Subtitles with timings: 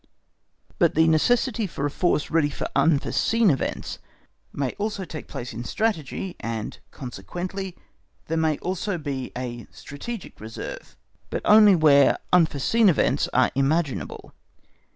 [0.79, 3.99] But the necessity for a force ready for unforeseen events
[4.51, 7.75] may also take place in Strategy, and consequently
[8.25, 10.97] there may also be a strategic reserve,
[11.29, 14.33] but only where unforeseen events are imaginable.